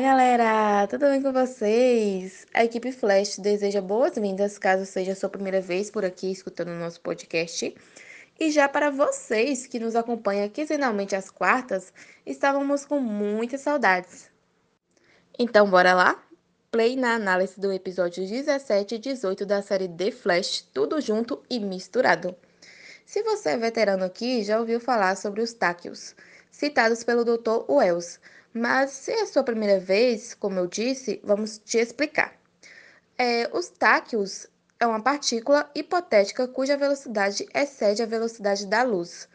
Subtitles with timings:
[0.00, 0.86] Galera!
[0.86, 2.46] Tudo bem com vocês?
[2.54, 7.02] A equipe Flash deseja boas-vindas, caso seja sua primeira vez por aqui escutando o nosso
[7.02, 7.74] podcast.
[8.38, 11.92] E já para vocês que nos acompanham quinzenalmente às quartas,
[12.24, 14.30] estávamos com muitas saudades.
[15.38, 16.24] Então, bora lá?
[16.70, 21.60] Play na análise do episódio 17 e 18 da série The Flash, tudo junto e
[21.60, 22.34] misturado.
[23.04, 26.16] Se você é veterano aqui, já ouviu falar sobre os táquios,
[26.50, 27.70] citados pelo Dr.
[27.70, 28.18] Wells
[28.52, 32.34] mas se é a sua primeira vez, como eu disse, vamos te explicar.
[33.16, 34.46] É, os táquios
[34.78, 39.28] é uma partícula hipotética cuja velocidade excede a velocidade da luz.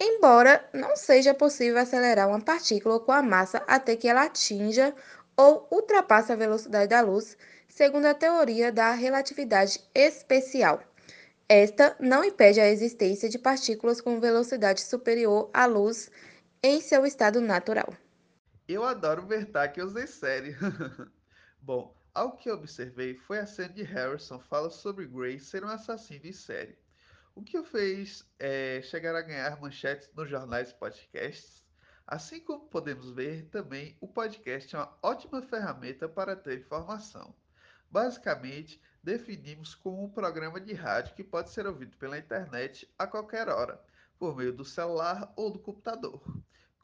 [0.00, 4.94] Embora não seja possível acelerar uma partícula com a massa até que ela atinja
[5.36, 7.36] ou ultrapasse a velocidade da luz,
[7.68, 10.82] segundo a teoria da relatividade especial.
[11.48, 16.10] Esta não impede a existência de partículas com velocidade superior à luz
[16.62, 17.88] em seu estado natural.
[18.68, 20.54] Eu adoro ver Takers em série.
[21.58, 26.26] Bom, algo que observei foi a cena de Harrison fala sobre Gray ser um assassino
[26.26, 26.76] em série.
[27.34, 31.64] O que o fez é, chegar a ganhar manchetes nos jornais e podcasts.
[32.06, 37.34] Assim como podemos ver, também o podcast é uma ótima ferramenta para ter informação.
[37.90, 43.48] Basicamente, definimos como um programa de rádio que pode ser ouvido pela internet a qualquer
[43.48, 43.82] hora,
[44.18, 46.22] por meio do celular ou do computador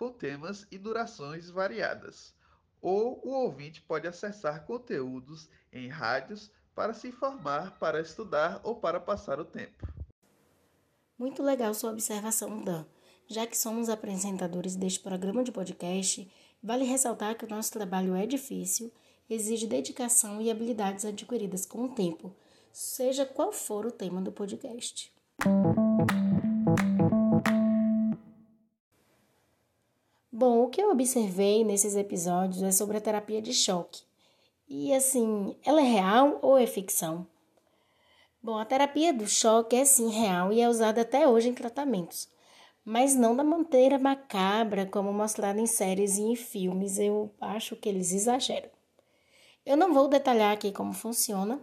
[0.00, 2.34] com temas e durações variadas.
[2.80, 8.98] Ou o ouvinte pode acessar conteúdos em rádios para se informar, para estudar ou para
[8.98, 9.86] passar o tempo.
[11.18, 12.86] Muito legal sua observação, Dan.
[13.26, 16.26] Já que somos apresentadores deste programa de podcast,
[16.62, 18.90] vale ressaltar que o nosso trabalho é difícil,
[19.28, 22.34] exige dedicação e habilidades adquiridas com o tempo,
[22.72, 25.12] seja qual for o tema do podcast.
[30.40, 34.00] Bom, o que eu observei nesses episódios é sobre a terapia de choque.
[34.66, 37.26] E assim, ela é real ou é ficção?
[38.42, 42.26] Bom, a terapia do choque é sim real e é usada até hoje em tratamentos,
[42.82, 46.98] mas não da maneira macabra como mostrada em séries e em filmes.
[46.98, 48.70] Eu acho que eles exageram.
[49.66, 51.60] Eu não vou detalhar aqui como funciona,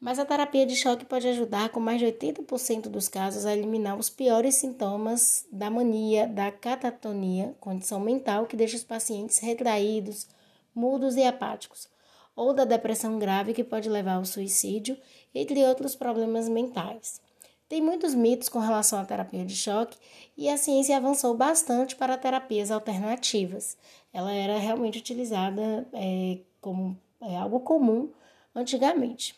[0.00, 3.98] mas a terapia de choque pode ajudar, com mais de 80% dos casos, a eliminar
[3.98, 10.28] os piores sintomas da mania, da catatonia, condição mental que deixa os pacientes retraídos,
[10.74, 11.88] mudos e apáticos,
[12.36, 14.98] ou da depressão grave que pode levar ao suicídio,
[15.34, 17.20] entre outros problemas mentais.
[17.68, 19.96] Tem muitos mitos com relação à terapia de choque
[20.36, 23.76] e a ciência avançou bastante para terapias alternativas.
[24.12, 28.10] Ela era realmente utilizada é, como é, algo comum
[28.54, 29.34] antigamente.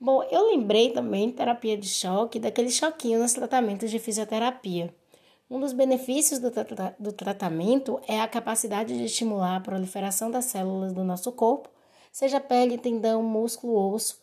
[0.00, 4.94] Bom, eu lembrei também terapia de choque, daquele choquinho nos tratamentos de fisioterapia.
[5.50, 10.44] Um dos benefícios do, tra do tratamento é a capacidade de estimular a proliferação das
[10.44, 11.68] células do nosso corpo,
[12.12, 14.20] seja pele, tendão, músculo, osso.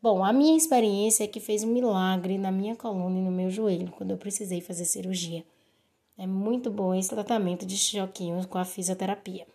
[0.00, 3.50] Bom, a minha experiência é que fez um milagre na minha coluna e no meu
[3.50, 5.44] joelho quando eu precisei fazer cirurgia.
[6.16, 9.46] É muito bom esse tratamento de choquinhos com a fisioterapia.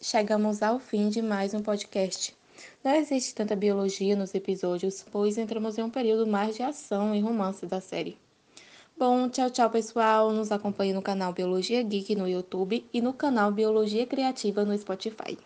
[0.00, 2.36] Chegamos ao fim de mais um podcast.
[2.82, 7.20] Não existe tanta biologia nos episódios, pois entramos em um período mais de ação e
[7.20, 8.16] romance da série.
[8.96, 10.30] Bom, tchau, tchau, pessoal.
[10.30, 15.36] Nos acompanhe no canal Biologia Geek no YouTube e no canal Biologia Criativa no Spotify.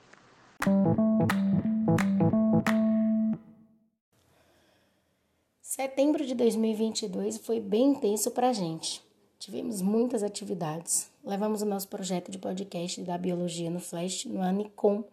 [5.63, 9.01] Setembro de 2022 foi bem intenso para a gente.
[9.39, 11.09] Tivemos muitas atividades.
[11.25, 15.05] Levamos o nosso projeto de podcast da Biologia no Flash no Anicom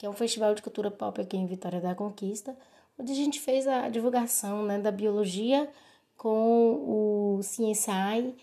[0.00, 2.56] que é um festival de cultura pop aqui em Vitória da Conquista,
[2.98, 5.70] onde a gente fez a divulgação né, da biologia
[6.16, 8.34] com o CSI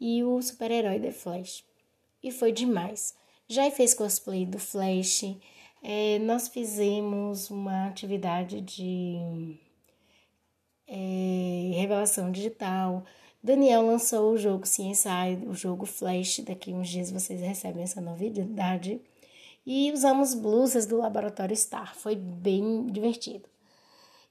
[0.00, 1.66] e o super-herói The Flash.
[2.22, 3.14] E foi demais.
[3.46, 5.36] Já fez cosplay do Flash,
[5.82, 9.58] é, nós fizemos uma atividade de
[10.86, 13.04] é, revelação digital.
[13.42, 16.38] Daniel lançou o jogo CSI, o jogo Flash.
[16.38, 18.98] Daqui uns dias vocês recebem essa novidade
[19.66, 21.94] e usamos blusas do Laboratório Star.
[21.94, 23.48] Foi bem divertido.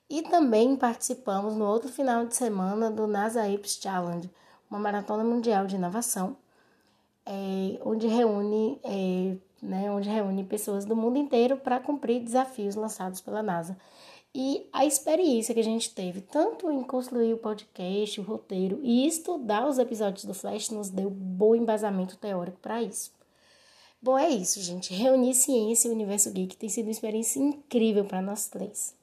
[0.09, 4.29] E também participamos no outro final de semana do NASA Apes Challenge,
[4.69, 6.35] uma maratona mundial de inovação,
[7.25, 13.21] é, onde, reúne, é, né, onde reúne pessoas do mundo inteiro para cumprir desafios lançados
[13.21, 13.77] pela NASA.
[14.35, 19.05] E a experiência que a gente teve, tanto em construir o podcast, o roteiro e
[19.05, 23.11] estudar os episódios do Flash, nos deu bom embasamento teórico para isso.
[24.01, 24.93] Bom, é isso, gente.
[24.93, 28.95] Reunir ciência e o universo geek tem sido uma experiência incrível para nós três.